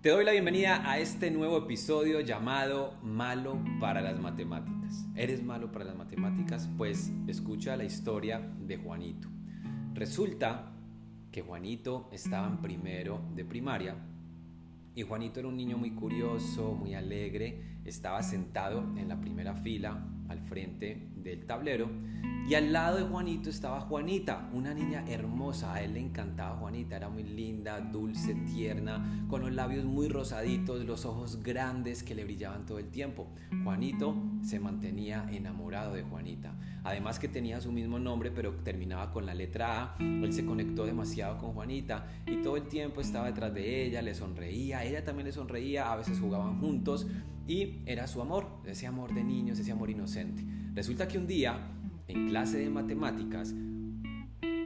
Te 0.00 0.10
doy 0.10 0.24
la 0.24 0.30
bienvenida 0.30 0.88
a 0.88 1.00
este 1.00 1.28
nuevo 1.28 1.58
episodio 1.58 2.20
llamado 2.20 2.94
Malo 3.02 3.58
para 3.80 4.00
las 4.00 4.20
Matemáticas. 4.20 5.04
¿Eres 5.16 5.42
malo 5.42 5.72
para 5.72 5.86
las 5.86 5.96
matemáticas? 5.96 6.70
Pues 6.78 7.10
escucha 7.26 7.76
la 7.76 7.82
historia 7.82 8.38
de 8.38 8.76
Juanito. 8.76 9.28
Resulta 9.94 10.70
que 11.32 11.42
Juanito 11.42 12.08
estaba 12.12 12.46
en 12.46 12.58
primero 12.58 13.20
de 13.34 13.44
primaria 13.44 13.96
y 14.94 15.02
Juanito 15.02 15.40
era 15.40 15.48
un 15.48 15.56
niño 15.56 15.76
muy 15.76 15.90
curioso, 15.90 16.74
muy 16.74 16.94
alegre, 16.94 17.80
estaba 17.84 18.22
sentado 18.22 18.96
en 18.96 19.08
la 19.08 19.20
primera 19.20 19.56
fila 19.56 20.06
al 20.28 20.40
frente 20.42 21.08
del 21.16 21.44
tablero 21.44 21.90
y 22.48 22.54
al 22.54 22.72
lado 22.72 22.96
de 22.96 23.02
Juanito 23.02 23.50
estaba 23.50 23.78
Juanita, 23.82 24.48
una 24.54 24.72
niña 24.72 25.04
hermosa. 25.06 25.74
A 25.74 25.82
él 25.82 25.92
le 25.92 26.00
encantaba 26.00 26.56
Juanita, 26.56 26.96
era 26.96 27.10
muy 27.10 27.22
linda, 27.22 27.78
dulce, 27.78 28.34
tierna, 28.34 29.26
con 29.28 29.42
los 29.42 29.52
labios 29.52 29.84
muy 29.84 30.08
rosaditos, 30.08 30.82
los 30.86 31.04
ojos 31.04 31.42
grandes 31.42 32.02
que 32.02 32.14
le 32.14 32.24
brillaban 32.24 32.64
todo 32.64 32.78
el 32.78 32.88
tiempo. 32.88 33.28
Juanito 33.64 34.16
se 34.42 34.60
mantenía 34.60 35.28
enamorado 35.30 35.92
de 35.92 36.04
Juanita. 36.04 36.54
Además 36.84 37.18
que 37.18 37.28
tenía 37.28 37.60
su 37.60 37.70
mismo 37.70 37.98
nombre, 37.98 38.30
pero 38.30 38.54
terminaba 38.64 39.12
con 39.12 39.26
la 39.26 39.34
letra 39.34 39.82
A. 39.82 39.96
Él 40.00 40.32
se 40.32 40.46
conectó 40.46 40.86
demasiado 40.86 41.36
con 41.36 41.52
Juanita 41.52 42.06
y 42.26 42.36
todo 42.40 42.56
el 42.56 42.66
tiempo 42.66 43.02
estaba 43.02 43.26
detrás 43.26 43.52
de 43.52 43.84
ella, 43.84 44.00
le 44.00 44.14
sonreía, 44.14 44.84
ella 44.84 45.04
también 45.04 45.26
le 45.26 45.32
sonreía, 45.32 45.92
a 45.92 45.96
veces 45.96 46.18
jugaban 46.18 46.58
juntos 46.60 47.06
y 47.46 47.80
era 47.84 48.06
su 48.06 48.22
amor, 48.22 48.46
ese 48.64 48.86
amor 48.86 49.12
de 49.12 49.22
niños, 49.22 49.58
ese 49.58 49.72
amor 49.72 49.90
inocente. 49.90 50.44
Resulta 50.74 51.08
que 51.08 51.18
un 51.18 51.26
día, 51.26 51.58
en 52.08 52.28
clase 52.28 52.58
de 52.58 52.70
matemáticas, 52.70 53.54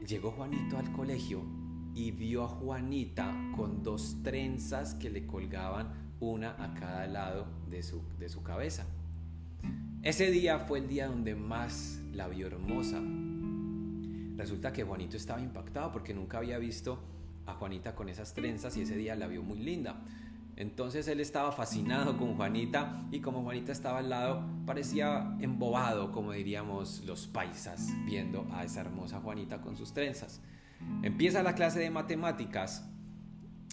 llegó 0.06 0.30
Juanito 0.30 0.78
al 0.78 0.92
colegio 0.92 1.42
y 1.94 2.12
vio 2.12 2.44
a 2.44 2.48
Juanita 2.48 3.34
con 3.56 3.83
dos 3.83 4.17
trenzas 4.22 4.94
que 4.94 5.11
le 5.11 5.27
colgaban 5.27 6.14
una 6.20 6.50
a 6.62 6.72
cada 6.75 7.06
lado 7.06 7.47
de 7.69 7.83
su, 7.83 8.02
de 8.19 8.28
su 8.28 8.42
cabeza. 8.42 8.86
Ese 10.02 10.30
día 10.30 10.61
fue 10.61 10.78
el 10.78 10.89
día 10.89 11.08
donde 11.08 11.34
más 11.34 12.00
la 12.12 12.28
vio 12.28 12.47
hermosa. 12.47 13.00
Resulta 14.36 14.72
que 14.72 14.84
Juanito 14.84 15.17
estaba 15.17 15.41
impactado 15.41 15.92
porque 15.92 16.14
nunca 16.14 16.39
había 16.39 16.58
visto 16.58 16.98
a 17.47 17.55
Juanita 17.55 17.95
con 17.95 18.08
esas 18.08 18.34
trenzas 18.34 18.77
y 18.77 18.83
ese 18.83 18.97
día 18.97 19.17
la 19.17 19.27
vio 19.27 19.42
muy 19.42 19.58
linda. 19.58 20.02
Entonces 20.56 21.08
él 21.08 21.20
estaba 21.20 21.53
fascinado 21.53 22.17
con 22.19 22.36
Juanita 22.36 23.06
y 23.11 23.20
como 23.20 23.42
Juanita 23.42 23.72
estaba 23.72 23.98
al 23.98 24.11
lado 24.11 24.45
parecía 24.67 25.36
embobado, 25.41 26.12
como 26.12 26.33
diríamos 26.33 27.03
los 27.05 27.27
paisas, 27.27 27.89
viendo 28.05 28.47
a 28.53 28.64
esa 28.64 28.83
hermosa 28.83 29.20
Juanita 29.20 29.61
con 29.61 29.77
sus 29.77 29.92
trenzas. 29.92 30.41
Empieza 31.03 31.42
la 31.42 31.55
clase 31.55 31.80
de 31.80 31.91
matemáticas 31.91 32.89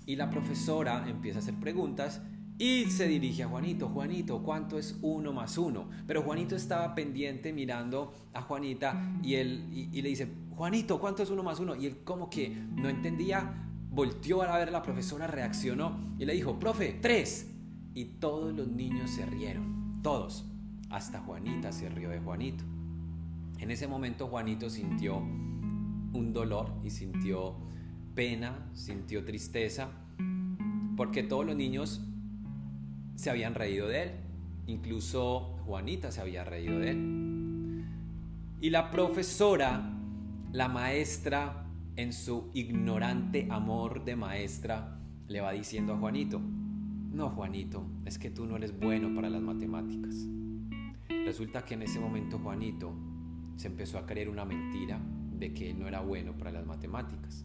y 0.05 0.16
la 0.16 0.30
profesora 0.30 1.05
empieza 1.07 1.39
a 1.39 1.41
hacer 1.41 1.55
preguntas 1.55 2.22
y 2.57 2.85
se 2.91 3.07
dirige 3.07 3.44
a 3.44 3.47
Juanito, 3.47 3.88
Juanito, 3.88 4.44
¿cuánto 4.44 4.77
es 4.77 4.97
uno 5.02 5.31
más 5.31 5.57
uno? 5.57 5.89
Pero 6.05 6.23
Juanito 6.23 6.57
estaba 6.57 6.94
pendiente 6.94 7.53
mirando 7.53 8.13
a 8.33 8.41
Juanita 8.41 9.02
y, 9.23 9.35
él, 9.35 9.66
y, 9.72 10.02
le 10.02 10.09
dice, 10.09 10.27
Juanito, 10.57 11.00
¿cuánto 11.00 11.23
es 11.23 11.30
uno 11.30 11.41
más 11.41 11.61
uno? 11.61 11.73
Y 11.75 11.85
él 11.85 12.00
como 12.03 12.30
que 12.30 12.50
no 12.50 12.89
entendía 12.89 13.69
volteó 13.89 14.41
a 14.41 14.57
ver 14.57 14.69
a 14.69 14.71
la 14.71 14.83
profesora, 14.83 15.27
reaccionó 15.27 15.97
y 16.17 16.25
le 16.25 16.33
dijo, 16.33 16.59
profe, 16.59 16.97
tres. 17.01 17.51
Y 17.93 18.05
todos 18.05 18.53
los 18.53 18.67
niños 18.67 19.09
se 19.11 19.25
rieron, 19.25 19.99
todos. 20.03 20.45
Hasta 20.89 21.19
Juanita 21.19 21.71
se 21.71 21.89
rió 21.89 22.09
de 22.09 22.19
Juanito. 22.19 22.63
En 23.59 23.71
ese 23.71 23.87
momento 23.87 24.27
Juanito 24.27 24.69
sintió 24.69 25.17
un 25.17 26.31
dolor 26.33 26.73
y 26.83 26.89
sintió 26.89 27.55
pena, 28.15 28.69
sintió 28.73 29.25
tristeza, 29.25 29.89
porque 30.95 31.23
todos 31.23 31.45
los 31.45 31.55
niños 31.55 32.01
se 33.16 33.29
habían 33.29 33.55
reído 33.55 33.88
de 33.88 34.03
él. 34.03 34.11
Incluso 34.67 35.57
Juanita 35.66 36.11
se 36.11 36.22
había 36.22 36.44
reído 36.44 36.79
de 36.79 36.91
él. 36.91 37.85
Y 38.61 38.69
la 38.69 38.91
profesora, 38.91 39.94
la 40.51 40.67
maestra, 40.67 41.69
en 41.99 42.13
su 42.13 42.49
ignorante 42.53 43.45
amor 43.51 44.05
de 44.05 44.15
maestra, 44.15 44.97
le 45.27 45.41
va 45.41 45.51
diciendo 45.51 45.93
a 45.93 45.97
Juanito, 45.97 46.39
no 46.39 47.29
Juanito, 47.31 47.85
es 48.05 48.17
que 48.17 48.29
tú 48.29 48.45
no 48.45 48.55
eres 48.55 48.79
bueno 48.79 49.13
para 49.13 49.29
las 49.29 49.41
matemáticas. 49.41 50.25
Resulta 51.09 51.65
que 51.65 51.73
en 51.73 51.81
ese 51.81 51.99
momento 51.99 52.39
Juanito 52.39 52.93
se 53.57 53.67
empezó 53.67 53.97
a 53.97 54.05
creer 54.05 54.29
una 54.29 54.45
mentira 54.45 54.97
de 55.37 55.53
que 55.53 55.71
él 55.71 55.79
no 55.79 55.89
era 55.89 55.99
bueno 55.99 56.37
para 56.37 56.53
las 56.53 56.65
matemáticas. 56.65 57.43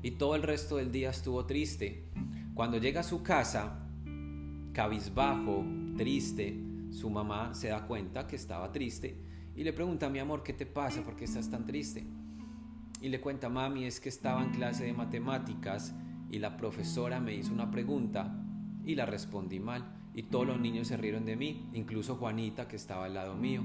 Y 0.00 0.12
todo 0.12 0.36
el 0.36 0.44
resto 0.44 0.76
del 0.76 0.92
día 0.92 1.10
estuvo 1.10 1.44
triste. 1.44 2.04
Cuando 2.54 2.78
llega 2.78 3.00
a 3.00 3.02
su 3.02 3.24
casa, 3.24 3.84
cabizbajo, 4.72 5.64
triste, 5.96 6.56
su 6.92 7.10
mamá 7.10 7.52
se 7.52 7.66
da 7.66 7.84
cuenta 7.84 8.28
que 8.28 8.36
estaba 8.36 8.70
triste 8.70 9.20
y 9.56 9.64
le 9.64 9.72
pregunta, 9.72 10.08
mi 10.08 10.20
amor, 10.20 10.44
¿qué 10.44 10.52
te 10.52 10.66
pasa? 10.66 11.02
¿Por 11.02 11.16
qué 11.16 11.24
estás 11.24 11.50
tan 11.50 11.66
triste? 11.66 12.06
Y 13.00 13.08
le 13.08 13.20
cuenta, 13.20 13.48
mami, 13.48 13.84
es 13.84 14.00
que 14.00 14.08
estaba 14.08 14.42
en 14.42 14.50
clase 14.50 14.84
de 14.84 14.92
matemáticas 14.92 15.94
y 16.30 16.38
la 16.38 16.56
profesora 16.56 17.20
me 17.20 17.34
hizo 17.34 17.52
una 17.52 17.70
pregunta 17.70 18.34
y 18.84 18.94
la 18.94 19.06
respondí 19.06 19.60
mal 19.60 19.84
y 20.14 20.24
todos 20.24 20.46
los 20.46 20.60
niños 20.60 20.88
se 20.88 20.96
rieron 20.96 21.24
de 21.24 21.36
mí, 21.36 21.68
incluso 21.72 22.16
Juanita 22.16 22.66
que 22.66 22.76
estaba 22.76 23.04
al 23.04 23.14
lado 23.14 23.36
mío. 23.36 23.62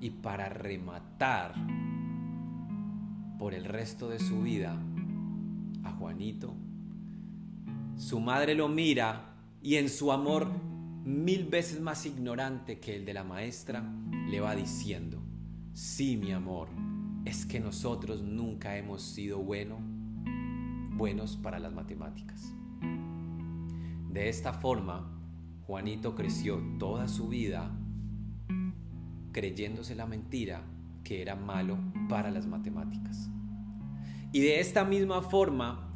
Y 0.00 0.10
para 0.10 0.48
rematar 0.48 1.54
por 3.38 3.52
el 3.52 3.64
resto 3.64 4.08
de 4.08 4.20
su 4.20 4.42
vida 4.42 4.80
a 5.84 5.90
Juanito, 5.92 6.54
su 7.96 8.20
madre 8.20 8.54
lo 8.54 8.68
mira 8.68 9.34
y 9.60 9.74
en 9.74 9.88
su 9.90 10.12
amor 10.12 10.48
mil 11.04 11.44
veces 11.46 11.80
más 11.80 12.06
ignorante 12.06 12.78
que 12.78 12.96
el 12.96 13.04
de 13.04 13.14
la 13.14 13.24
maestra, 13.24 13.82
le 14.28 14.40
va 14.40 14.54
diciendo, 14.54 15.22
sí 15.72 16.16
mi 16.16 16.32
amor, 16.32 16.68
es 17.24 17.46
que 17.46 17.60
nosotros 17.60 18.22
nunca 18.22 18.76
hemos 18.76 19.02
sido 19.02 19.38
bueno, 19.38 19.78
buenos 20.96 21.36
para 21.36 21.58
las 21.58 21.72
matemáticas. 21.72 22.52
De 24.10 24.28
esta 24.28 24.52
forma, 24.52 25.18
Juanito 25.66 26.14
creció 26.14 26.60
toda 26.78 27.08
su 27.08 27.28
vida 27.28 27.70
creyéndose 29.32 29.94
la 29.94 30.06
mentira 30.06 30.64
que 31.04 31.22
era 31.22 31.36
malo 31.36 31.78
para 32.08 32.30
las 32.30 32.46
matemáticas. 32.46 33.30
Y 34.32 34.40
de 34.40 34.60
esta 34.60 34.84
misma 34.84 35.22
forma, 35.22 35.87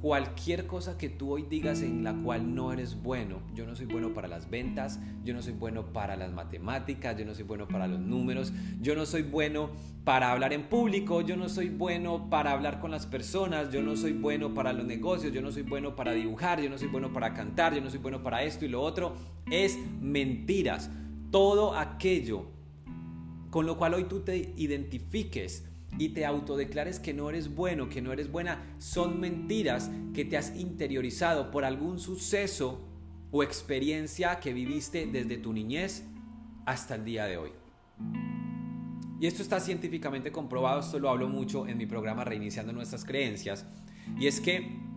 cualquier 0.00 0.66
cosa 0.66 0.96
que 0.96 1.08
tú 1.08 1.32
hoy 1.32 1.44
digas 1.48 1.82
en 1.82 2.04
la 2.04 2.14
cual 2.14 2.54
no 2.54 2.72
eres 2.72 3.02
bueno. 3.02 3.42
Yo 3.54 3.66
no 3.66 3.74
soy 3.74 3.86
bueno 3.86 4.14
para 4.14 4.28
las 4.28 4.48
ventas, 4.48 5.00
yo 5.24 5.34
no 5.34 5.42
soy 5.42 5.54
bueno 5.54 5.92
para 5.92 6.16
las 6.16 6.32
matemáticas, 6.32 7.16
yo 7.16 7.24
no 7.24 7.34
soy 7.34 7.44
bueno 7.44 7.66
para 7.66 7.86
los 7.86 8.00
números, 8.00 8.52
yo 8.80 8.94
no 8.94 9.06
soy 9.06 9.22
bueno 9.22 9.70
para 10.04 10.30
hablar 10.30 10.52
en 10.52 10.68
público, 10.68 11.20
yo 11.20 11.36
no 11.36 11.48
soy 11.48 11.68
bueno 11.68 12.30
para 12.30 12.52
hablar 12.52 12.78
con 12.80 12.90
las 12.92 13.06
personas, 13.06 13.70
yo 13.72 13.82
no 13.82 13.96
soy 13.96 14.12
bueno 14.12 14.54
para 14.54 14.72
los 14.72 14.86
negocios, 14.86 15.32
yo 15.32 15.42
no 15.42 15.50
soy 15.50 15.62
bueno 15.62 15.96
para 15.96 16.12
dibujar, 16.12 16.60
yo 16.62 16.70
no 16.70 16.78
soy 16.78 16.88
bueno 16.88 17.12
para 17.12 17.34
cantar, 17.34 17.74
yo 17.74 17.80
no 17.80 17.90
soy 17.90 17.98
bueno 17.98 18.22
para 18.22 18.44
esto 18.44 18.64
y 18.64 18.68
lo 18.68 18.82
otro. 18.82 19.16
Es 19.50 19.78
mentiras. 20.00 20.90
Todo 21.30 21.76
aquello 21.76 22.46
con 23.50 23.66
lo 23.66 23.76
cual 23.76 23.94
hoy 23.94 24.04
tú 24.04 24.20
te 24.20 24.52
identifiques 24.56 25.67
y 25.96 26.10
te 26.10 26.26
autodeclares 26.26 26.98
que 27.00 27.14
no 27.14 27.30
eres 27.30 27.54
bueno, 27.54 27.88
que 27.88 28.02
no 28.02 28.12
eres 28.12 28.30
buena, 28.30 28.62
son 28.78 29.20
mentiras 29.20 29.90
que 30.14 30.24
te 30.24 30.36
has 30.36 30.54
interiorizado 30.56 31.50
por 31.50 31.64
algún 31.64 31.98
suceso 31.98 32.80
o 33.30 33.42
experiencia 33.42 34.40
que 34.40 34.52
viviste 34.52 35.06
desde 35.06 35.38
tu 35.38 35.52
niñez 35.52 36.04
hasta 36.66 36.94
el 36.94 37.04
día 37.04 37.24
de 37.24 37.36
hoy. 37.36 37.50
Y 39.20 39.26
esto 39.26 39.42
está 39.42 39.58
científicamente 39.58 40.30
comprobado, 40.30 40.80
esto 40.80 40.98
lo 40.98 41.10
hablo 41.10 41.28
mucho 41.28 41.66
en 41.66 41.76
mi 41.76 41.86
programa 41.86 42.24
Reiniciando 42.24 42.72
nuestras 42.72 43.04
creencias, 43.04 43.66
y 44.18 44.28
es 44.28 44.40
que 44.40 44.87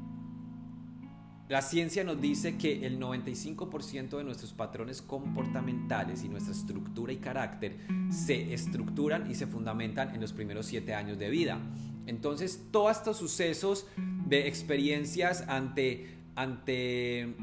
la 1.51 1.61
ciencia 1.61 2.05
nos 2.05 2.21
dice 2.21 2.55
que 2.55 2.85
el 2.85 2.97
95% 2.97 4.17
de 4.17 4.23
nuestros 4.23 4.53
patrones 4.53 5.01
comportamentales 5.01 6.23
y 6.23 6.29
nuestra 6.29 6.53
estructura 6.53 7.11
y 7.11 7.17
carácter 7.17 7.75
se 8.09 8.53
estructuran 8.53 9.29
y 9.29 9.35
se 9.35 9.47
fundamentan 9.47 10.15
en 10.15 10.21
los 10.21 10.31
primeros 10.31 10.67
7 10.67 10.93
años 10.93 11.19
de 11.19 11.29
vida. 11.29 11.59
Entonces, 12.07 12.67
todos 12.71 12.95
estos 12.95 13.17
sucesos 13.17 13.85
de 14.29 14.47
experiencias 14.47 15.43
ante, 15.49 16.19
ante 16.35 17.35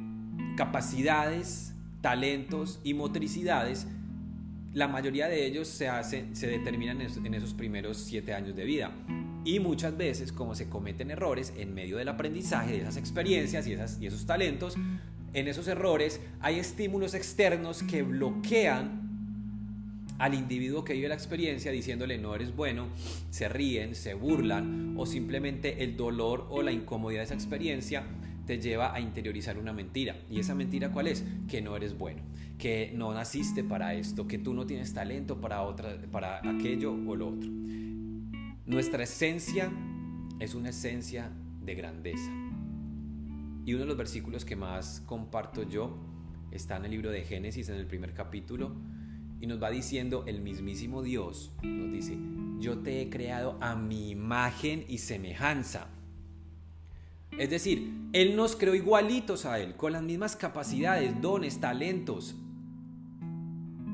capacidades, 0.56 1.74
talentos 2.00 2.80
y 2.84 2.94
motricidades, 2.94 3.86
la 4.72 4.88
mayoría 4.88 5.28
de 5.28 5.44
ellos 5.44 5.68
se, 5.68 5.88
hacen, 5.88 6.34
se 6.34 6.46
determinan 6.46 7.02
en 7.02 7.34
esos 7.34 7.52
primeros 7.52 7.98
7 7.98 8.32
años 8.32 8.56
de 8.56 8.64
vida. 8.64 8.90
Y 9.48 9.60
muchas 9.60 9.96
veces, 9.96 10.30
como 10.30 10.54
se 10.54 10.68
cometen 10.68 11.10
errores 11.10 11.54
en 11.56 11.72
medio 11.72 11.96
del 11.96 12.10
aprendizaje 12.10 12.72
de 12.72 12.80
esas 12.80 12.98
experiencias 12.98 13.66
y, 13.66 13.72
esas, 13.72 13.96
y 13.98 14.06
esos 14.06 14.26
talentos, 14.26 14.76
en 15.32 15.48
esos 15.48 15.66
errores 15.68 16.20
hay 16.40 16.58
estímulos 16.58 17.14
externos 17.14 17.82
que 17.82 18.02
bloquean 18.02 19.08
al 20.18 20.34
individuo 20.34 20.84
que 20.84 20.92
vive 20.92 21.08
la 21.08 21.14
experiencia 21.14 21.72
diciéndole 21.72 22.18
no 22.18 22.34
eres 22.34 22.54
bueno, 22.54 22.88
se 23.30 23.48
ríen, 23.48 23.94
se 23.94 24.12
burlan 24.12 24.94
o 24.98 25.06
simplemente 25.06 25.82
el 25.82 25.96
dolor 25.96 26.46
o 26.50 26.60
la 26.60 26.70
incomodidad 26.70 27.20
de 27.20 27.24
esa 27.24 27.34
experiencia 27.34 28.04
te 28.46 28.58
lleva 28.58 28.92
a 28.94 29.00
interiorizar 29.00 29.56
una 29.56 29.72
mentira. 29.72 30.14
¿Y 30.30 30.40
esa 30.40 30.54
mentira 30.54 30.92
cuál 30.92 31.06
es? 31.06 31.24
Que 31.48 31.62
no 31.62 31.74
eres 31.74 31.96
bueno, 31.96 32.20
que 32.58 32.92
no 32.94 33.14
naciste 33.14 33.64
para 33.64 33.94
esto, 33.94 34.28
que 34.28 34.36
tú 34.36 34.52
no 34.52 34.66
tienes 34.66 34.92
talento 34.92 35.40
para, 35.40 35.62
otra, 35.62 35.96
para 36.12 36.38
aquello 36.50 36.92
o 36.92 37.16
lo 37.16 37.28
otro. 37.28 37.48
Nuestra 38.68 39.04
esencia 39.04 39.72
es 40.40 40.54
una 40.54 40.68
esencia 40.68 41.32
de 41.62 41.74
grandeza. 41.74 42.30
Y 43.64 43.72
uno 43.72 43.84
de 43.84 43.86
los 43.86 43.96
versículos 43.96 44.44
que 44.44 44.56
más 44.56 45.02
comparto 45.06 45.62
yo 45.62 45.96
está 46.50 46.76
en 46.76 46.84
el 46.84 46.90
libro 46.90 47.10
de 47.10 47.22
Génesis, 47.22 47.70
en 47.70 47.76
el 47.76 47.86
primer 47.86 48.12
capítulo, 48.12 48.76
y 49.40 49.46
nos 49.46 49.62
va 49.62 49.70
diciendo 49.70 50.24
el 50.26 50.42
mismísimo 50.42 51.02
Dios, 51.02 51.50
nos 51.62 51.90
dice, 51.90 52.18
yo 52.60 52.80
te 52.80 53.00
he 53.00 53.08
creado 53.08 53.56
a 53.62 53.74
mi 53.74 54.10
imagen 54.10 54.84
y 54.86 54.98
semejanza. 54.98 55.86
Es 57.38 57.48
decir, 57.48 57.90
Él 58.12 58.36
nos 58.36 58.54
creó 58.54 58.74
igualitos 58.74 59.46
a 59.46 59.60
Él, 59.60 59.76
con 59.76 59.92
las 59.92 60.02
mismas 60.02 60.36
capacidades, 60.36 61.18
dones, 61.22 61.58
talentos, 61.58 62.36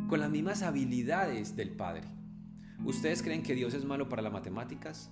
con 0.09 0.19
las 0.19 0.31
mismas 0.31 0.63
habilidades 0.63 1.55
del 1.55 1.71
Padre. 1.71 2.09
¿Ustedes 2.85 3.23
creen 3.23 3.43
que 3.43 3.55
Dios 3.55 3.75
es 3.75 3.85
malo 3.85 4.09
para 4.09 4.23
las 4.23 4.33
matemáticas? 4.33 5.11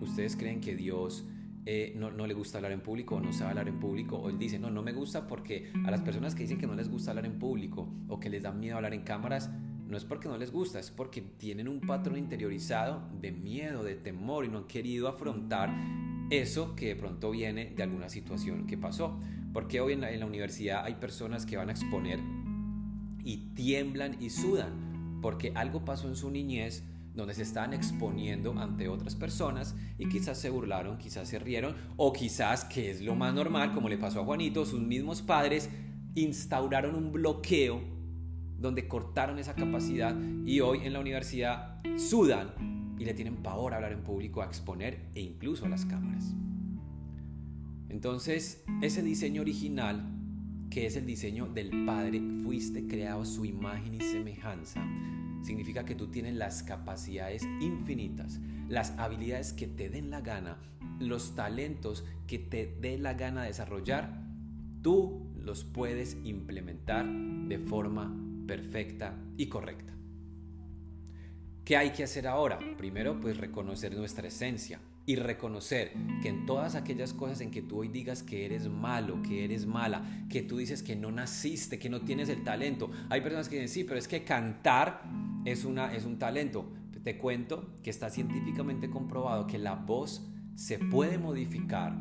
¿Ustedes 0.00 0.36
creen 0.36 0.60
que 0.60 0.74
Dios 0.74 1.24
eh, 1.66 1.94
no, 1.96 2.10
le 2.26 2.34
gusta 2.34 2.58
hablar 2.58 2.72
en 2.72 2.80
público 2.80 3.16
o 3.16 3.20
no 3.20 3.32
sabe 3.32 3.50
hablar 3.50 3.68
en 3.68 3.78
público? 3.78 4.16
O 4.16 4.30
Él 4.30 4.38
dice, 4.38 4.58
no, 4.58 4.70
no 4.70 4.82
me 4.82 4.92
gusta 4.92 5.26
porque 5.26 5.72
a 5.84 5.90
las 5.90 6.00
personas 6.00 6.34
que 6.34 6.42
dicen 6.42 6.58
que 6.58 6.66
no 6.66 6.74
les 6.74 6.88
gusta 6.88 7.10
hablar 7.10 7.26
en 7.26 7.38
público 7.38 7.88
o 8.08 8.18
que 8.18 8.30
les 8.30 8.42
da 8.42 8.52
miedo 8.52 8.76
hablar 8.76 8.94
en 8.94 9.02
cámaras, 9.02 9.50
no 9.90 9.96
es 9.96 10.04
porque 10.04 10.28
no 10.28 10.38
les 10.38 10.52
gusta, 10.52 10.78
es 10.78 10.90
porque 10.90 11.20
tienen 11.20 11.66
un 11.66 11.80
patrón 11.80 12.16
interiorizado 12.16 13.02
de 13.20 13.32
miedo, 13.32 13.82
de 13.82 13.96
temor 13.96 14.44
y 14.44 14.48
no 14.48 14.58
han 14.58 14.66
querido 14.66 15.08
afrontar 15.08 15.70
eso 16.30 16.76
que 16.76 16.88
de 16.88 16.96
pronto 16.96 17.32
viene 17.32 17.72
de 17.74 17.82
alguna 17.82 18.08
situación 18.08 18.66
que 18.66 18.78
pasó. 18.78 19.18
Porque 19.52 19.80
hoy 19.80 19.94
en 19.94 20.00
la, 20.00 20.26
universidad 20.26 20.84
hay 20.84 20.94
personas 20.94 21.44
que 21.44 21.56
van 21.56 21.70
a 21.70 21.72
exponer 21.72 22.20
y 23.24 23.52
tiemblan 23.54 24.16
y 24.22 24.30
sudan 24.30 24.89
porque 25.20 25.52
algo 25.54 25.84
pasó 25.84 26.08
en 26.08 26.16
su 26.16 26.30
niñez 26.30 26.84
donde 27.14 27.34
se 27.34 27.42
están 27.42 27.72
exponiendo 27.72 28.58
ante 28.58 28.88
otras 28.88 29.14
personas 29.14 29.74
y 29.98 30.08
quizás 30.08 30.38
se 30.38 30.50
burlaron, 30.50 30.98
quizás 30.98 31.28
se 31.28 31.38
rieron 31.38 31.74
o 31.96 32.12
quizás, 32.12 32.64
que 32.64 32.90
es 32.90 33.00
lo 33.00 33.14
más 33.14 33.34
normal, 33.34 33.72
como 33.74 33.88
le 33.88 33.98
pasó 33.98 34.20
a 34.20 34.24
Juanito, 34.24 34.64
sus 34.64 34.80
mismos 34.80 35.22
padres 35.22 35.70
instauraron 36.14 36.94
un 36.94 37.12
bloqueo 37.12 37.80
donde 38.58 38.86
cortaron 38.88 39.38
esa 39.38 39.54
capacidad 39.54 40.14
y 40.44 40.60
hoy 40.60 40.80
en 40.84 40.92
la 40.92 41.00
universidad 41.00 41.80
sudan 41.96 42.96
y 42.98 43.04
le 43.04 43.14
tienen 43.14 43.36
pavor 43.36 43.72
a 43.72 43.76
hablar 43.76 43.92
en 43.92 44.02
público, 44.02 44.42
a 44.42 44.46
exponer 44.46 45.08
e 45.14 45.20
incluso 45.20 45.64
a 45.64 45.68
las 45.68 45.86
cámaras. 45.86 46.34
Entonces, 47.88 48.62
ese 48.82 49.02
diseño 49.02 49.40
original, 49.40 50.19
que 50.70 50.86
es 50.86 50.96
el 50.96 51.04
diseño 51.04 51.46
del 51.46 51.84
Padre, 51.84 52.22
fuiste 52.42 52.86
creado 52.86 53.24
su 53.24 53.44
imagen 53.44 53.94
y 53.94 54.00
semejanza, 54.00 54.80
significa 55.42 55.84
que 55.84 55.96
tú 55.96 56.06
tienes 56.06 56.34
las 56.34 56.62
capacidades 56.62 57.42
infinitas, 57.60 58.38
las 58.68 58.92
habilidades 58.98 59.52
que 59.52 59.66
te 59.66 59.90
den 59.90 60.10
la 60.10 60.20
gana, 60.20 60.58
los 61.00 61.34
talentos 61.34 62.04
que 62.28 62.38
te 62.38 62.76
dé 62.80 62.98
la 62.98 63.14
gana 63.14 63.42
desarrollar, 63.42 64.22
tú 64.82 65.26
los 65.36 65.64
puedes 65.64 66.16
implementar 66.22 67.06
de 67.06 67.58
forma 67.58 68.16
perfecta 68.46 69.18
y 69.36 69.46
correcta. 69.46 69.92
¿Qué 71.64 71.76
hay 71.76 71.90
que 71.90 72.04
hacer 72.04 72.26
ahora? 72.26 72.58
Primero, 72.76 73.20
pues 73.20 73.36
reconocer 73.36 73.94
nuestra 73.96 74.28
esencia 74.28 74.80
y 75.06 75.16
reconocer 75.16 75.92
que 76.22 76.28
en 76.28 76.46
todas 76.46 76.74
aquellas 76.74 77.12
cosas 77.12 77.40
en 77.40 77.50
que 77.50 77.62
tú 77.62 77.80
hoy 77.80 77.88
digas 77.88 78.22
que 78.22 78.44
eres 78.44 78.68
malo, 78.68 79.22
que 79.22 79.44
eres 79.44 79.66
mala, 79.66 80.26
que 80.28 80.42
tú 80.42 80.58
dices 80.58 80.82
que 80.82 80.96
no 80.96 81.10
naciste, 81.10 81.78
que 81.78 81.90
no 81.90 82.02
tienes 82.02 82.28
el 82.28 82.44
talento. 82.44 82.90
Hay 83.08 83.20
personas 83.20 83.48
que 83.48 83.56
dicen, 83.56 83.68
sí, 83.68 83.84
pero 83.84 83.98
es 83.98 84.06
que 84.06 84.24
cantar 84.24 85.02
es, 85.44 85.64
una, 85.64 85.94
es 85.94 86.04
un 86.04 86.18
talento. 86.18 86.72
Te 87.02 87.16
cuento 87.16 87.78
que 87.82 87.88
está 87.88 88.10
científicamente 88.10 88.90
comprobado 88.90 89.46
que 89.46 89.58
la 89.58 89.74
voz 89.74 90.28
se 90.54 90.78
puede 90.78 91.16
modificar 91.16 91.96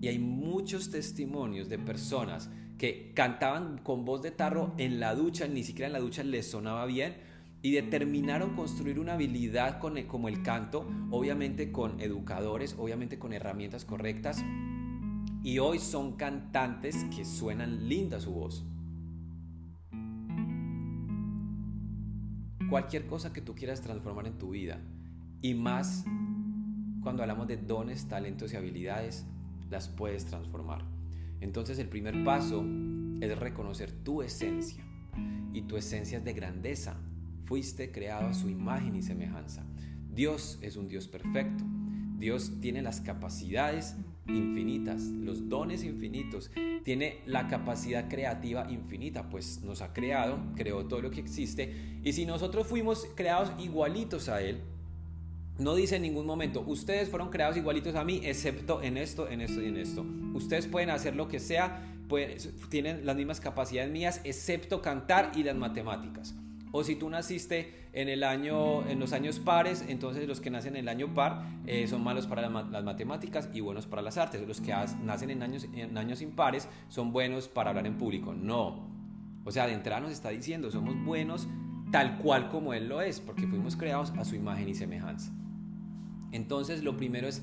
y 0.00 0.08
hay 0.08 0.18
muchos 0.18 0.90
testimonios 0.90 1.68
de 1.68 1.78
personas 1.78 2.50
que 2.78 3.12
cantaban 3.14 3.78
con 3.78 4.04
voz 4.04 4.22
de 4.22 4.30
tarro 4.30 4.72
en 4.78 4.98
la 4.98 5.14
ducha, 5.14 5.46
ni 5.46 5.62
siquiera 5.62 5.86
en 5.86 5.92
la 5.92 6.00
ducha 6.00 6.24
les 6.24 6.50
sonaba 6.50 6.86
bien, 6.86 7.14
y 7.62 7.72
determinaron 7.72 8.54
construir 8.54 8.98
una 8.98 9.14
habilidad 9.14 9.78
como 9.78 10.28
el 10.28 10.42
canto, 10.42 10.88
obviamente 11.10 11.72
con 11.72 12.00
educadores, 12.00 12.74
obviamente 12.78 13.18
con 13.18 13.32
herramientas 13.32 13.84
correctas, 13.84 14.42
y 15.42 15.58
hoy 15.58 15.78
son 15.78 16.16
cantantes 16.16 17.04
que 17.14 17.24
suenan 17.24 17.88
linda 17.88 18.20
su 18.20 18.32
voz. 18.32 18.64
Cualquier 22.68 23.06
cosa 23.06 23.32
que 23.32 23.40
tú 23.40 23.54
quieras 23.54 23.80
transformar 23.80 24.26
en 24.26 24.38
tu 24.38 24.50
vida, 24.50 24.80
y 25.42 25.54
más 25.54 26.04
cuando 27.02 27.22
hablamos 27.22 27.48
de 27.48 27.56
dones, 27.56 28.06
talentos 28.08 28.52
y 28.52 28.56
habilidades, 28.56 29.26
las 29.70 29.88
puedes 29.88 30.26
transformar. 30.26 30.84
Entonces 31.40 31.78
el 31.78 31.88
primer 31.88 32.24
paso 32.24 32.64
es 33.20 33.38
reconocer 33.38 33.90
tu 33.90 34.22
esencia. 34.22 34.84
Y 35.52 35.62
tu 35.62 35.76
esencia 35.76 36.18
es 36.18 36.24
de 36.24 36.32
grandeza. 36.32 36.96
Fuiste 37.50 37.90
creado 37.90 38.28
a 38.28 38.32
su 38.32 38.48
imagen 38.48 38.94
y 38.94 39.02
semejanza. 39.02 39.64
Dios 40.08 40.60
es 40.62 40.76
un 40.76 40.86
Dios 40.86 41.08
perfecto. 41.08 41.64
Dios 42.16 42.52
tiene 42.60 42.80
las 42.80 43.00
capacidades 43.00 43.96
infinitas, 44.28 45.02
los 45.02 45.48
dones 45.48 45.82
infinitos, 45.82 46.52
tiene 46.84 47.22
la 47.26 47.48
capacidad 47.48 48.08
creativa 48.08 48.70
infinita, 48.70 49.28
pues 49.28 49.62
nos 49.64 49.82
ha 49.82 49.92
creado, 49.92 50.38
creó 50.54 50.86
todo 50.86 51.02
lo 51.02 51.10
que 51.10 51.18
existe, 51.18 51.98
y 52.04 52.12
si 52.12 52.24
nosotros 52.24 52.68
fuimos 52.68 53.08
creados 53.16 53.50
igualitos 53.58 54.28
a 54.28 54.42
Él, 54.42 54.60
no 55.58 55.74
dice 55.74 55.96
en 55.96 56.02
ningún 56.02 56.26
momento, 56.26 56.60
ustedes 56.64 57.08
fueron 57.08 57.30
creados 57.30 57.56
igualitos 57.56 57.96
a 57.96 58.04
mí, 58.04 58.20
excepto 58.22 58.80
en 58.80 58.96
esto, 58.96 59.28
en 59.28 59.40
esto 59.40 59.60
y 59.60 59.66
en 59.66 59.76
esto. 59.76 60.06
Ustedes 60.34 60.68
pueden 60.68 60.90
hacer 60.90 61.16
lo 61.16 61.26
que 61.26 61.40
sea, 61.40 61.84
tienen 62.68 63.04
las 63.04 63.16
mismas 63.16 63.40
capacidades 63.40 63.90
mías, 63.90 64.20
excepto 64.22 64.80
cantar 64.80 65.32
y 65.34 65.42
las 65.42 65.56
matemáticas. 65.56 66.36
O 66.72 66.84
si 66.84 66.94
tú 66.94 67.10
naciste 67.10 67.88
en 67.92 68.08
el 68.08 68.22
año, 68.22 68.88
en 68.88 69.00
los 69.00 69.12
años 69.12 69.40
pares, 69.40 69.84
entonces 69.88 70.28
los 70.28 70.40
que 70.40 70.50
nacen 70.50 70.76
en 70.76 70.80
el 70.80 70.88
año 70.88 71.14
par 71.14 71.42
eh, 71.66 71.88
son 71.88 72.04
malos 72.04 72.26
para 72.26 72.48
las 72.48 72.84
matemáticas 72.84 73.48
y 73.52 73.60
buenos 73.60 73.86
para 73.86 74.02
las 74.02 74.16
artes. 74.18 74.46
Los 74.46 74.60
que 74.60 74.72
nacen 75.02 75.30
en 75.30 75.42
años, 75.42 75.66
en 75.74 75.98
años 75.98 76.22
impares 76.22 76.68
son 76.88 77.12
buenos 77.12 77.48
para 77.48 77.70
hablar 77.70 77.86
en 77.86 77.98
público. 77.98 78.34
No. 78.34 78.88
O 79.44 79.50
sea, 79.50 79.66
de 79.66 79.72
entrada 79.72 80.00
nos 80.00 80.12
está 80.12 80.28
diciendo, 80.28 80.70
somos 80.70 80.94
buenos 81.04 81.48
tal 81.90 82.18
cual 82.18 82.48
como 82.50 82.72
Él 82.72 82.88
lo 82.88 83.00
es, 83.00 83.20
porque 83.20 83.46
fuimos 83.46 83.76
creados 83.76 84.12
a 84.16 84.24
su 84.24 84.36
imagen 84.36 84.68
y 84.68 84.74
semejanza. 84.74 85.32
Entonces 86.32 86.84
lo 86.84 86.96
primero 86.96 87.26
es 87.26 87.42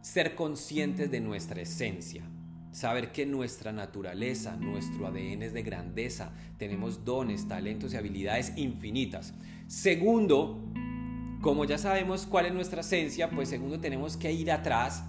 ser 0.00 0.34
conscientes 0.34 1.10
de 1.10 1.20
nuestra 1.20 1.60
esencia, 1.60 2.24
saber 2.72 3.12
que 3.12 3.26
nuestra 3.26 3.70
naturaleza, 3.70 4.56
nuestro 4.56 5.06
ADN 5.06 5.42
es 5.42 5.52
de 5.52 5.62
grandeza, 5.62 6.32
tenemos 6.58 7.04
dones, 7.04 7.46
talentos 7.46 7.92
y 7.92 7.96
habilidades 7.96 8.52
infinitas. 8.56 9.34
Segundo, 9.68 10.72
como 11.40 11.64
ya 11.64 11.78
sabemos 11.78 12.26
cuál 12.26 12.46
es 12.46 12.54
nuestra 12.54 12.80
esencia, 12.80 13.30
pues 13.30 13.50
segundo 13.50 13.78
tenemos 13.78 14.16
que 14.16 14.32
ir 14.32 14.50
atrás 14.50 15.04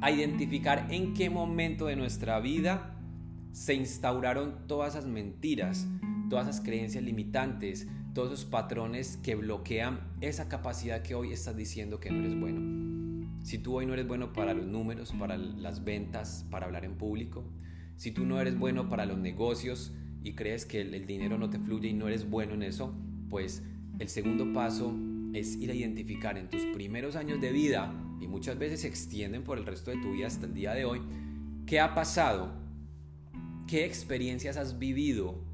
a 0.00 0.10
identificar 0.10 0.86
en 0.90 1.14
qué 1.14 1.28
momento 1.28 1.86
de 1.86 1.96
nuestra 1.96 2.38
vida 2.40 2.96
se 3.52 3.74
instauraron 3.74 4.66
todas 4.66 4.94
esas 4.94 5.06
mentiras, 5.06 5.86
todas 6.28 6.48
esas 6.48 6.64
creencias 6.64 7.02
limitantes, 7.02 7.88
todos 8.14 8.32
esos 8.32 8.44
patrones 8.44 9.18
que 9.22 9.34
bloquean 9.34 10.00
esa 10.20 10.48
capacidad 10.48 11.02
que 11.02 11.14
hoy 11.14 11.32
estás 11.32 11.56
diciendo 11.56 11.98
que 11.98 12.10
no 12.10 12.20
eres 12.20 12.38
bueno. 12.38 12.99
Si 13.42 13.58
tú 13.58 13.76
hoy 13.76 13.86
no 13.86 13.94
eres 13.94 14.06
bueno 14.06 14.32
para 14.32 14.54
los 14.54 14.66
números, 14.66 15.12
para 15.18 15.36
las 15.36 15.84
ventas, 15.84 16.46
para 16.50 16.66
hablar 16.66 16.84
en 16.84 16.96
público, 16.96 17.44
si 17.96 18.12
tú 18.12 18.24
no 18.24 18.40
eres 18.40 18.58
bueno 18.58 18.88
para 18.88 19.06
los 19.06 19.18
negocios 19.18 19.92
y 20.22 20.34
crees 20.34 20.66
que 20.66 20.80
el, 20.80 21.06
dinero 21.06 21.38
no 21.38 21.50
te 21.50 21.58
fluye 21.58 21.88
y 21.88 21.94
no 21.94 22.08
eres 22.08 22.28
bueno 22.28 22.54
en 22.54 22.62
eso, 22.62 22.94
pues 23.28 23.62
el 23.98 24.08
segundo 24.08 24.52
paso 24.52 24.94
es 25.32 25.56
ir 25.56 25.70
a 25.70 25.74
identificar 25.74 26.36
en 26.36 26.48
tus 26.48 26.62
primeros 26.66 27.16
años 27.16 27.40
de 27.40 27.52
vida, 27.52 27.92
y 28.20 28.26
muchas 28.26 28.58
veces 28.58 28.80
se 28.80 28.88
extienden 28.88 29.44
por 29.44 29.56
el 29.56 29.64
resto 29.64 29.90
de 29.90 29.96
tu 29.96 30.12
vida 30.12 30.26
hasta 30.26 30.46
el 30.46 30.54
día 30.54 30.74
de 30.74 30.84
hoy, 30.84 31.00
qué 31.66 31.80
ha 31.80 31.94
pasado, 31.94 32.52
qué 33.66 33.86
experiencias 33.86 34.56
has 34.56 34.78
vivido 34.78 35.50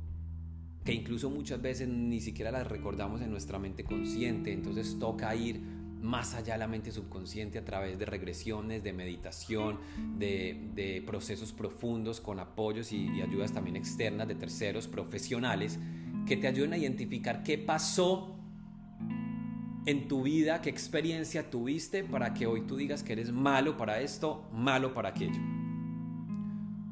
que 0.87 0.95
incluso 0.95 1.31
muchas 1.31 1.61
veces 1.61 1.89
ni 1.89 2.21
siquiera 2.21 2.53
las 2.53 2.67
recordamos 2.67 3.21
en 3.21 3.31
nuestra 3.31 3.59
mente 3.59 3.85
consciente, 3.85 4.53
entonces 4.53 4.97
toca 5.01 5.35
ir 5.35 5.61
más 6.01 6.35
allá 6.35 6.55
de 6.55 6.59
la 6.59 6.69
mente 6.69 6.93
subconsciente 6.93 7.59
a 7.59 7.65
través 7.65 7.99
de 7.99 8.07
regresiones, 8.07 8.83
de 8.83 8.93
meditación, 8.93 9.79
de, 10.19 11.03
procesos 11.07 11.53
profundos 11.53 12.21
con 12.21 12.39
apoyos 12.41 12.93
y, 12.93 13.09
y, 13.09 13.23
ayudas 13.23 13.53
también 13.53 13.77
externas 13.77 14.29
de 14.29 14.35
terceros 14.35 14.89
profesionales 14.89 15.79
que 16.27 16.37
te 16.37 16.49
ayuden 16.49 16.73
a 16.73 16.79
identificar 16.79 17.43
qué 17.43 17.59
pasó 17.59 18.37
en 19.87 20.09
tu 20.09 20.23
vida, 20.23 20.61
qué 20.61 20.71
experiencia 20.71 21.49
tuviste 21.49 22.03
para 22.03 22.35
que 22.35 22.47
hoy 22.47 22.63
tú 22.63 22.77
digas 22.77 23.03
que 23.03 23.13
eres 23.13 23.33
malo 23.33 23.77
para 23.77 24.01
esto, 24.01 24.49
malo 24.53 24.93
para 24.93 25.11
aquello. 25.11 25.41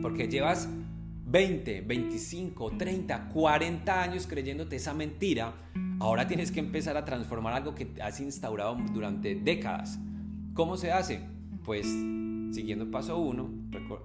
Porque 0.00 0.28
llevas 0.28 0.68
20, 1.26 1.80
25, 1.82 2.72
30, 2.76 3.28
40 3.28 4.02
años 4.02 4.26
creyéndote 4.26 4.76
esa 4.76 4.92
mentira, 4.92 5.54
ahora 5.98 6.26
tienes 6.26 6.52
que 6.52 6.60
empezar 6.60 6.96
a 6.96 7.04
transformar 7.04 7.54
algo 7.54 7.74
que 7.74 7.90
has 8.02 8.20
instaurado 8.20 8.76
durante 8.92 9.34
décadas. 9.34 9.98
¿Cómo 10.54 10.76
se 10.76 10.92
hace? 10.92 11.20
Pues 11.64 11.86
siguiendo 11.86 12.84
el 12.84 12.90
paso 12.90 13.18
1, 13.18 13.50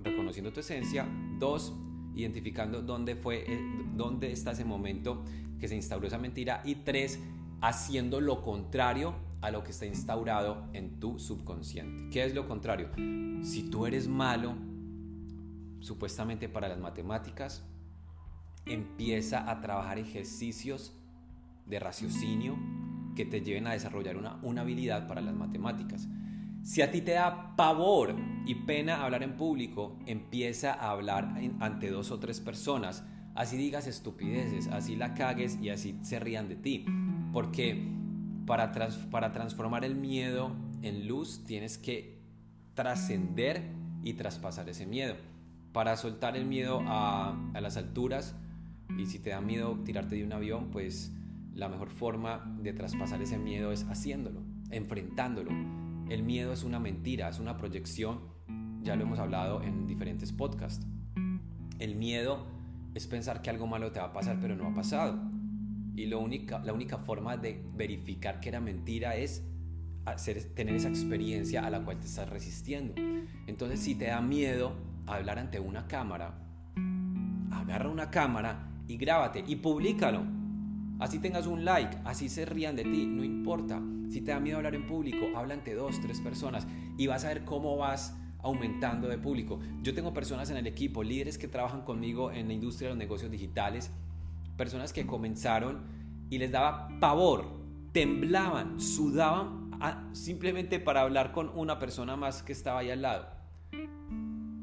reconociendo 0.04 0.54
tu 0.54 0.62
esencia, 0.62 1.06
2, 1.38 1.74
identificando 2.16 2.82
dónde 2.82 3.16
fue 3.16 3.44
eh, 3.52 3.60
dónde 3.94 4.32
está 4.32 4.52
ese 4.52 4.64
momento 4.64 5.24
que 5.60 5.68
se 5.68 5.76
instauró 5.76 6.08
esa 6.08 6.18
mentira 6.18 6.62
y 6.64 6.76
3, 6.76 7.20
haciendo 7.62 8.22
lo 8.22 8.42
contrario 8.42 9.16
a 9.42 9.52
lo 9.52 9.64
que 9.64 9.72
está 9.72 9.86
instaurado 9.86 10.68
en 10.74 11.00
tu 11.00 11.20
subconsciente. 11.20 12.10
¿Qué 12.12 12.24
es 12.24 12.34
lo 12.34 12.48
contrario? 12.48 12.90
Si 13.42 13.64
tú 13.70 13.86
eres 13.86 14.08
malo, 14.08 14.56
supuestamente 15.80 16.50
para 16.50 16.68
las 16.68 16.80
matemáticas, 16.80 17.64
empieza 18.66 19.50
a 19.50 19.62
trabajar 19.62 20.00
ejercicios 20.00 20.94
de 21.66 21.80
raciocinio 21.80 22.58
que 23.16 23.26
te 23.26 23.42
lleven 23.42 23.68
a 23.68 23.74
desarrollar 23.74 24.18
una, 24.18 24.40
una 24.44 24.62
habilidad 24.62 25.08
para 25.08 25.22
las 25.22 25.36
matemáticas. 25.36 26.08
Si 26.64 26.82
a 26.82 26.92
ti 26.92 27.02
te 27.02 27.12
da 27.12 27.56
pavor 27.56 28.16
y 28.46 28.56
pena 28.56 29.04
hablar 29.04 29.24
en 29.24 29.38
público, 29.38 29.98
empieza 30.06 30.74
a 30.74 30.92
hablar 30.92 31.36
ante 31.60 31.90
dos 31.90 32.12
o 32.12 32.20
tres 32.20 32.42
personas. 32.42 33.06
Así 33.36 33.56
digas 33.58 33.88
estupideces, 33.88 34.68
así 34.68 34.96
la 34.96 35.14
cagues 35.14 35.58
y 35.62 35.70
así 35.70 35.98
se 36.02 36.20
rían 36.20 36.50
de 36.50 36.56
ti. 36.56 36.86
Porque 37.32 37.90
para, 38.46 38.72
para 39.10 39.32
transformar 39.32 39.86
el 39.86 39.96
miedo 39.96 40.52
en 40.82 41.08
luz 41.08 41.44
tienes 41.46 41.78
que 41.78 42.20
trascender 42.74 43.72
y 44.04 44.14
traspasar 44.14 44.70
ese 44.70 44.86
miedo 44.86 45.16
para 45.78 45.96
soltar 45.96 46.36
el 46.36 46.48
miedo 46.48 46.82
a, 46.88 47.38
las 47.62 47.78
alturas 47.78 48.34
y 48.98 49.06
si 49.06 49.20
te 49.20 49.30
da 49.30 49.42
miedo 49.42 49.78
tirarte 49.86 50.16
de 50.16 50.24
un 50.24 50.34
avión, 50.34 50.72
pues 50.72 51.14
la 51.54 51.70
mejor 51.70 51.92
forma 51.92 52.52
de 52.64 52.74
traspasar 52.74 53.22
ese 53.22 53.38
miedo 53.38 53.72
es 53.72 53.84
haciéndolo, 53.84 54.42
enfrentándolo. 54.72 55.52
El 56.10 56.24
miedo 56.24 56.52
es 56.52 56.64
una 56.64 56.80
mentira, 56.80 57.30
es 57.30 57.38
una 57.38 57.58
proyección, 57.58 58.22
ya 58.82 58.96
lo 58.96 59.04
hemos 59.04 59.20
hablado 59.20 59.62
en 59.62 59.86
diferentes 59.86 60.32
podcasts. 60.32 60.84
El 61.78 61.96
miedo 61.96 62.48
es 62.96 63.06
pensar 63.06 63.44
que 63.44 63.52
algo 63.52 63.68
malo 63.68 63.92
te 63.92 64.00
va 64.00 64.08
a 64.08 64.14
pasar, 64.14 64.40
pero 64.42 64.56
no 64.56 64.66
ha 64.66 64.74
pasado. 64.74 65.30
Y 65.96 66.08
lo 66.08 66.20
única, 66.22 66.58
la 66.58 66.74
única 66.74 66.98
forma 66.98 67.38
de 67.38 67.64
verificar 67.76 68.40
que 68.40 68.50
era 68.50 68.60
mentira 68.60 69.16
es 69.16 69.44
hacer, 70.06 70.44
tener 70.56 70.74
esa 70.74 70.90
experiencia 70.90 71.68
a 71.68 71.70
la 71.70 71.86
cual 71.86 72.00
te 72.00 72.08
estás 72.08 72.28
resistiendo. 72.32 72.96
Entonces, 73.46 73.80
si 73.80 73.94
te 73.94 74.06
da 74.06 74.22
miedo 74.22 74.87
hablar 75.08 75.40
ante 75.40 75.60
una 75.60 75.88
cámara, 75.88 76.34
agarra 77.52 77.90
una 77.90 78.12
cámara 78.12 78.70
y 78.88 78.98
grábate 78.98 79.44
y 79.46 79.56
públicalo. 79.58 80.24
Así 81.00 81.20
tengas 81.20 81.48
un 81.48 81.64
like, 81.64 81.98
así 82.06 82.30
se 82.30 82.46
rían 82.46 82.76
de 82.76 82.84
ti, 82.84 83.06
no 83.06 83.24
importa. 83.24 83.82
Si 84.10 84.22
te 84.22 84.32
da 84.32 84.40
miedo 84.40 84.58
hablar 84.58 84.76
en 84.76 84.88
público, 84.88 85.28
habla 85.36 85.54
ante 85.54 85.76
dos, 85.76 86.00
tres 86.02 86.22
personas 86.22 86.68
y 86.98 87.08
vas 87.08 87.24
a 87.26 87.30
ver 87.30 87.46
cómo 87.46 87.78
vas 87.78 88.16
aumentando 88.40 89.08
de 89.08 89.18
público. 89.18 89.60
Yo 89.84 89.94
tengo 89.94 90.14
personas 90.14 90.50
en 90.50 90.58
el 90.58 90.68
equipo, 90.68 91.04
líderes 91.04 91.38
que 91.38 91.48
trabajan 91.48 91.82
conmigo 91.82 92.32
en 92.32 92.48
la 92.48 92.54
industria 92.54 92.88
de 92.88 92.96
los 92.96 93.00
negocios 93.00 93.32
digitales, 93.32 93.92
personas 94.56 94.94
que 94.94 95.06
comenzaron 95.06 95.82
y 96.30 96.38
les 96.38 96.52
daba 96.52 96.88
pavor, 97.00 97.46
temblaban, 97.92 98.80
sudaban 98.80 99.68
simplemente 100.14 100.80
para 100.80 101.02
hablar 101.02 101.32
con 101.32 101.50
una 101.50 101.78
persona 101.78 102.16
más 102.16 102.42
que 102.42 102.54
estaba 102.54 102.80
ahí 102.80 102.90
al 102.90 103.02
lado. 103.04 103.37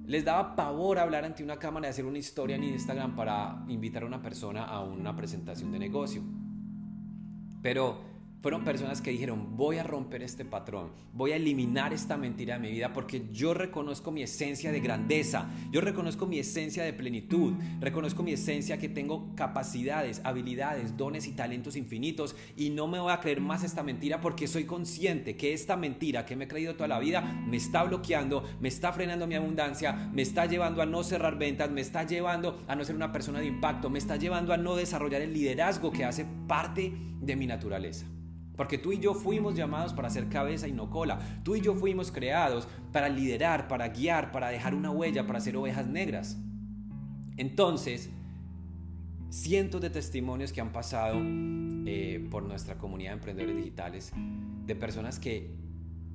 Les 0.07 0.25
daba 0.25 0.55
pavor 0.55 0.99
hablar 0.99 1.25
ante 1.25 1.43
una 1.43 1.59
cámara 1.59 1.87
y 1.87 1.91
hacer 1.91 2.05
una 2.05 2.19
historia 2.19 2.57
en 2.57 2.65
Instagram 2.65 3.17
para 3.17 3.65
invitar 3.69 4.03
a 4.03 4.07
una 4.07 4.21
persona 4.21 4.65
a 4.65 4.81
una 4.81 5.17
presentación 5.17 5.73
de 5.73 5.79
negocio. 5.79 6.23
Pero 7.63 8.14
fueron 8.45 8.63
personas 8.63 9.01
que 9.01 9.11
dijeron, 9.11 9.57
voy 9.57 9.79
a 9.79 9.83
romper 9.83 10.23
este 10.23 10.45
patrón, 10.45 10.91
voy 11.15 11.33
a 11.33 11.37
eliminar 11.37 11.95
esta 11.95 12.19
mentira 12.19 12.55
de 12.55 12.61
mi 12.61 12.73
vida 12.73 12.93
porque 12.93 13.27
yo 13.33 13.55
reconozco 13.55 14.11
mi 14.11 14.23
esencia 14.23 14.71
de 14.71 14.81
grandeza, 14.81 15.49
yo 15.71 15.81
reconozco 15.81 16.27
mi 16.27 16.39
esencia 16.39 16.85
de 16.85 16.93
plenitud, 16.93 17.55
reconozco 17.81 18.23
mi 18.23 18.33
esencia 18.33 18.77
que 18.79 18.91
tengo 18.91 19.35
capacidades, 19.35 20.21
habilidades, 20.25 20.97
dones 20.97 21.27
y 21.27 21.33
talentos 21.33 21.75
infinitos 21.75 22.37
y 22.55 22.69
no 22.69 22.87
me 22.87 22.99
voy 22.99 23.13
a 23.13 23.21
creer 23.21 23.41
más 23.41 23.65
esta 23.65 23.83
mentira 23.83 24.21
porque 24.21 24.47
soy 24.47 24.65
consciente 24.65 25.37
que 25.37 25.55
esta 25.55 25.77
mentira 25.77 26.27
que 26.27 26.37
me 26.37 26.45
he 26.45 26.49
creído 26.49 26.75
toda 26.75 26.89
la 26.89 26.99
vida 26.99 27.23
me 27.23 27.57
está 27.57 27.83
bloqueando, 27.83 28.45
me 28.61 28.69
está 28.69 28.93
frenando 28.93 29.27
mi 29.27 29.37
abundancia, 29.37 30.11
me 30.13 30.21
está 30.21 30.45
llevando 30.45 30.83
a 30.83 30.87
no 30.87 31.03
cerrar 31.03 31.39
ventas, 31.39 31.71
me 31.71 31.81
está 31.81 32.05
llevando 32.05 32.63
a 32.69 32.77
no 32.77 32.85
ser 32.85 32.95
una 32.95 33.11
persona 33.11 33.41
de 33.41 33.47
impacto, 33.47 33.89
me 33.89 33.99
está 33.99 34.17
llevando 34.17 34.53
a 34.53 34.59
no 34.59 34.77
desarrollar 34.77 35.23
el 35.23 35.33
liderazgo 35.33 35.91
que 35.93 36.05
hace 36.05 36.27
parte 36.47 36.93
de 37.21 37.37
mi 37.37 37.47
naturaleza. 37.47 38.07
Porque 38.57 38.79
tú 38.79 38.93
y 38.93 38.99
yo 38.99 39.15
fuimos 39.15 39.55
llamados 39.55 39.93
para 39.93 40.11
ser 40.11 40.29
cabeza 40.29 40.69
y 40.69 40.73
no 40.73 40.91
cola. 40.91 41.19
Tú 41.43 41.57
y 41.57 41.61
yo 41.61 41.75
fuimos 41.75 42.13
creados 42.13 42.69
para 42.93 43.09
liderar, 43.09 43.67
para 43.69 43.89
guiar, 43.89 44.31
para 44.31 44.49
dejar 44.49 44.75
una 44.75 44.91
huella, 44.91 45.27
para 45.27 45.41
ser 45.41 45.57
ovejas 45.57 45.87
negras. 45.87 46.39
Entonces, 47.37 48.11
cientos 49.31 49.81
de 49.81 49.91
testimonios 49.91 50.53
que 50.53 50.61
han 50.61 50.71
pasado 50.71 51.21
eh, 51.21 52.27
por 52.31 52.45
nuestra 52.45 52.79
comunidad 52.79 53.11
de 53.11 53.15
emprendedores 53.15 53.57
digitales, 53.57 54.13
de 54.65 54.77
personas 54.77 55.19
que 55.19 55.57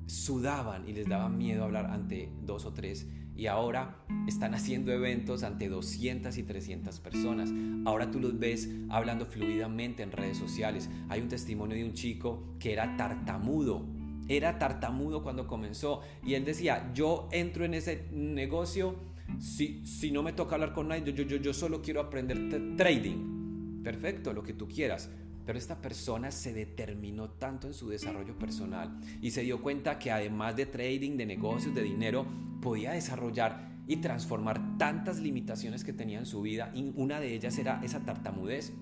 sudaban 0.06 0.88
y 0.88 0.92
les 0.92 1.06
daba 1.06 1.28
miedo 1.28 1.64
hablar 1.64 1.86
ante 1.86 2.32
dos 2.42 2.64
o 2.64 2.72
tres 2.72 3.06
y 3.40 3.46
ahora 3.46 3.96
están 4.26 4.52
haciendo 4.52 4.92
eventos 4.92 5.44
ante 5.44 5.70
200 5.70 6.36
y 6.36 6.42
300 6.42 7.00
personas. 7.00 7.50
Ahora 7.86 8.10
tú 8.10 8.20
los 8.20 8.38
ves 8.38 8.68
hablando 8.90 9.24
fluidamente 9.24 10.02
en 10.02 10.12
redes 10.12 10.36
sociales. 10.36 10.90
Hay 11.08 11.22
un 11.22 11.28
testimonio 11.28 11.74
de 11.74 11.84
un 11.84 11.94
chico 11.94 12.42
que 12.58 12.74
era 12.74 12.98
tartamudo. 12.98 13.86
Era 14.28 14.58
tartamudo 14.58 15.22
cuando 15.22 15.46
comenzó 15.46 16.02
y 16.22 16.34
él 16.34 16.44
decía, 16.44 16.92
yo 16.92 17.30
entro 17.32 17.64
en 17.64 17.72
ese 17.72 18.08
negocio 18.12 18.96
si, 19.38 19.86
si 19.86 20.10
no 20.10 20.22
me 20.22 20.34
toca 20.34 20.56
hablar 20.56 20.74
con 20.74 20.88
nadie, 20.88 21.10
yo, 21.10 21.24
yo, 21.24 21.38
yo 21.38 21.54
solo 21.54 21.80
quiero 21.80 22.02
aprender 22.02 22.76
trading. 22.76 23.82
Perfecto, 23.82 24.34
lo 24.34 24.42
que 24.42 24.52
tú 24.52 24.68
quieras 24.68 25.08
pero 25.50 25.58
esta 25.58 25.82
persona 25.82 26.30
se 26.30 26.52
determinó 26.52 27.30
tanto 27.30 27.66
en 27.66 27.74
su 27.74 27.88
desarrollo 27.88 28.38
personal 28.38 29.00
y 29.20 29.32
se 29.32 29.42
dio 29.42 29.60
cuenta 29.60 29.98
que 29.98 30.12
además 30.12 30.54
de 30.54 30.66
trading, 30.66 31.16
de 31.16 31.26
negocios, 31.26 31.74
de 31.74 31.82
dinero, 31.82 32.24
podía 32.62 32.92
desarrollar 32.92 33.68
y 33.88 33.96
transformar 33.96 34.78
tantas 34.78 35.18
limitaciones 35.18 35.82
que 35.82 35.92
tenía 35.92 36.20
en 36.20 36.26
su 36.26 36.40
vida. 36.40 36.70
Y 36.72 36.92
una 36.94 37.18
de 37.18 37.34
ellas 37.34 37.58
era 37.58 37.80
esa 37.82 38.04
tartamudez. 38.04 38.72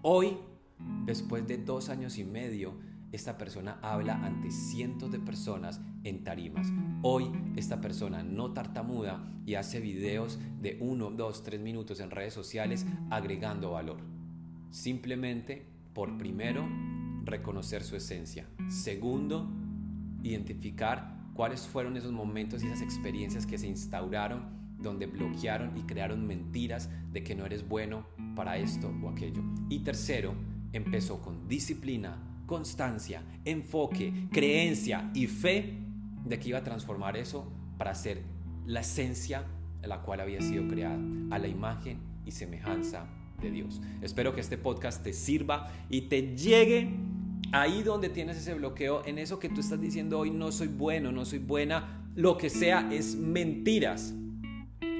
Hoy, 0.00 0.38
después 1.04 1.46
de 1.46 1.58
dos 1.58 1.90
años 1.90 2.16
y 2.16 2.24
medio, 2.24 2.78
esta 3.12 3.36
persona 3.36 3.78
habla 3.82 4.14
ante 4.24 4.50
cientos 4.50 5.12
de 5.12 5.18
personas 5.18 5.82
en 6.02 6.24
tarimas. 6.24 6.66
Hoy 7.02 7.30
esta 7.56 7.82
persona 7.82 8.22
no 8.22 8.54
tartamuda 8.54 9.22
y 9.44 9.56
hace 9.56 9.80
videos 9.80 10.38
de 10.62 10.78
uno, 10.80 11.10
dos, 11.10 11.42
tres 11.42 11.60
minutos 11.60 12.00
en 12.00 12.10
redes 12.10 12.32
sociales 12.32 12.86
agregando 13.10 13.72
valor 13.72 14.14
simplemente 14.74 15.73
por 15.94 16.18
primero 16.18 16.68
reconocer 17.24 17.82
su 17.84 17.96
esencia, 17.96 18.46
segundo 18.68 19.48
identificar 20.22 21.14
cuáles 21.34 21.66
fueron 21.66 21.96
esos 21.96 22.12
momentos 22.12 22.62
y 22.62 22.66
esas 22.66 22.82
experiencias 22.82 23.46
que 23.46 23.58
se 23.58 23.68
instauraron 23.68 24.74
donde 24.78 25.06
bloquearon 25.06 25.76
y 25.76 25.82
crearon 25.82 26.26
mentiras 26.26 26.90
de 27.12 27.22
que 27.22 27.34
no 27.34 27.46
eres 27.46 27.66
bueno 27.66 28.06
para 28.34 28.58
esto 28.58 28.92
o 29.02 29.08
aquello. 29.08 29.42
Y 29.68 29.80
tercero, 29.80 30.34
empezó 30.72 31.22
con 31.22 31.48
disciplina, 31.48 32.42
constancia, 32.46 33.22
enfoque, 33.44 34.28
creencia 34.32 35.10
y 35.14 35.26
fe 35.26 35.78
de 36.24 36.38
que 36.38 36.50
iba 36.50 36.58
a 36.58 36.64
transformar 36.64 37.16
eso 37.16 37.50
para 37.78 37.94
ser 37.94 38.22
la 38.66 38.80
esencia 38.80 39.44
a 39.82 39.86
la 39.86 40.02
cual 40.02 40.20
había 40.20 40.40
sido 40.40 40.66
creada, 40.68 40.98
a 41.30 41.38
la 41.38 41.48
imagen 41.48 42.00
y 42.24 42.32
semejanza 42.32 43.06
Dios. 43.50 43.80
Espero 44.02 44.34
que 44.34 44.40
este 44.40 44.58
podcast 44.58 45.02
te 45.02 45.12
sirva 45.12 45.72
y 45.88 46.02
te 46.02 46.36
llegue 46.36 46.90
ahí 47.52 47.82
donde 47.82 48.08
tienes 48.08 48.36
ese 48.36 48.54
bloqueo, 48.54 49.04
en 49.06 49.18
eso 49.18 49.38
que 49.38 49.48
tú 49.48 49.60
estás 49.60 49.80
diciendo 49.80 50.18
hoy, 50.18 50.30
no 50.30 50.50
soy 50.50 50.68
bueno, 50.68 51.12
no 51.12 51.24
soy 51.24 51.38
buena, 51.38 52.10
lo 52.14 52.36
que 52.36 52.50
sea 52.50 52.88
es 52.92 53.16
mentiras. 53.16 54.14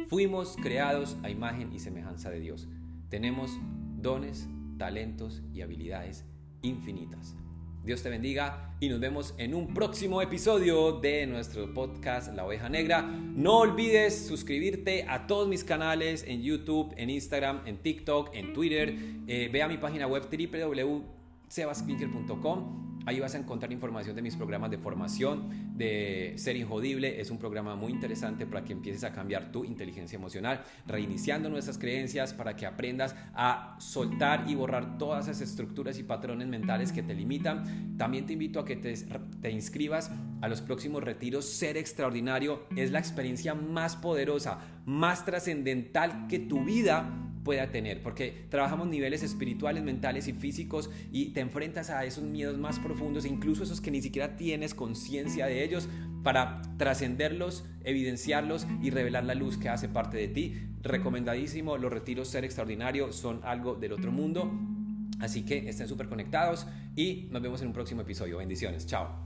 Fuimos 0.09 0.57
creados 0.63 1.17
a 1.23 1.31
imagen 1.31 1.73
y 1.73 1.79
semejanza 1.79 2.31
de 2.31 2.41
Dios. 2.41 2.69
Tenemos 3.09 3.59
dones, 3.97 4.49
talentos 4.79 5.43
y 5.53 5.63
habilidades 5.63 6.25
infinitas. 6.63 7.37
Dios 7.85 8.03
te 8.03 8.09
bendiga 8.09 8.71
y 8.81 8.89
nos 8.89 8.99
vemos 8.99 9.35
en 9.37 9.55
un 9.55 9.75
próximo 9.75 10.23
episodio 10.23 11.01
de 11.01 11.27
nuestro 11.27 11.75
podcast 11.75 12.35
La 12.35 12.47
Oveja 12.47 12.71
Negra. 12.71 13.03
No 13.03 13.59
olvides 13.59 14.27
suscribirte 14.27 15.05
a 15.07 15.27
todos 15.27 15.47
mis 15.49 15.65
canales 15.65 16.25
en 16.27 16.43
YouTube, 16.43 16.95
en 16.97 17.11
Instagram, 17.11 17.61
en 17.67 17.77
TikTok, 17.77 18.35
en 18.35 18.55
Twitter. 18.55 18.97
Eh, 19.27 19.51
ve 19.53 19.63
a 19.63 19.69
mi 19.69 19.77
página 19.77 20.07
web 20.07 20.31
www.sebasklinker.com 20.31 22.84
Ahí 23.07 23.21
vas 23.21 23.35
a 23.35 23.39
encontrar 23.39 23.71
información 23.71 24.17
de 24.17 24.23
mis 24.23 24.35
programas 24.35 24.71
de 24.71 24.79
formación, 24.79 25.77
de 25.77 26.33
Ser 26.37 26.57
Injodible. 26.57 27.21
Es 27.21 27.31
un 27.31 27.39
programa 27.39 27.77
muy 27.77 27.93
interesante 27.93 28.47
para 28.47 28.65
que 28.65 28.73
empieces 28.73 29.05
a 29.05 29.13
cambiar 29.13 29.53
tu 29.53 29.65
inteligencia 29.65 30.17
emocional, 30.17 30.65
reiniciando 30.87 31.51
nuestras 31.51 31.77
creencias 31.77 32.33
para 32.33 32.57
que 32.57 32.65
aprendas 32.65 33.15
a 33.35 33.77
soltar 33.79 34.45
y 34.49 34.55
borrar 34.55 34.97
todas 34.97 35.29
esas 35.29 35.51
estructuras 35.51 35.99
y 35.99 36.03
patrones 36.03 36.49
mentales 36.49 36.93
que 36.93 37.03
te 37.03 37.15
limitan. 37.15 37.97
También 37.99 38.25
te 38.25 38.33
invito 38.33 38.59
a 38.59 38.65
que 38.65 38.77
te, 38.77 38.95
te 38.95 39.51
inscribas 39.51 40.11
a 40.41 40.49
los 40.49 40.63
próximos 40.63 41.05
retiros. 41.05 41.45
Ser 41.45 41.77
extraordinario 41.77 42.67
es 42.75 42.91
la 42.91 43.01
experiencia 43.01 43.55
más 43.55 43.97
poderosa, 43.97 44.61
más 44.87 45.27
trascendental 45.27 46.27
que 46.27 46.39
tu 46.39 46.65
vida 46.65 47.24
pueda 47.45 47.71
tener, 47.71 48.03
porque 48.03 48.47
trabajamos 48.49 48.89
niveles 48.89 49.23
espirituales, 49.23 49.83
mentales 49.83 50.27
y 50.27 50.33
físicos 50.33 50.91
y 51.13 51.27
te 51.27 51.41
enfrentas 51.41 51.91
a 51.91 52.05
esos 52.05 52.25
miedos 52.25 52.59
más 52.59 52.79
profundos, 52.79 53.27
incluso 53.27 53.63
esos 53.63 53.81
que 53.81 53.91
ni 53.91 54.03
siquiera 54.03 54.37
tienes 54.37 54.75
conciencia 54.75 55.47
de 55.47 55.63
ellos, 55.63 55.89
para 56.25 56.63
trascenderlos, 56.79 57.65
evidenciarlos 57.85 58.67
y 58.83 58.91
revelar 58.91 59.25
la 59.25 59.35
luz 59.35 59.59
que 59.59 59.69
hace 59.69 59.89
parte 59.89 60.17
de 60.17 60.29
ti. 60.29 60.55
Recomendadísimo, 60.83 61.77
los 61.77 61.93
retiros 61.93 62.29
Ser 62.29 62.45
Extraordinario 62.45 63.13
son 63.13 63.41
algo 63.45 63.75
del 63.75 63.93
otro 63.93 64.11
mundo, 64.11 64.51
así 65.21 65.45
que 65.45 65.69
estén 65.69 65.87
súper 65.87 66.09
conectados 66.09 66.67
y 66.97 67.29
nos 67.31 67.43
vemos 67.43 67.61
en 67.61 67.69
un 67.69 67.75
próximo 67.75 68.01
episodio. 68.01 68.39
Bendiciones, 68.39 68.87
chao. 68.87 69.23